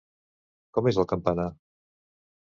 Com 0.77 0.89
és 0.91 0.97
el 1.03 1.05
campanar? 1.11 1.45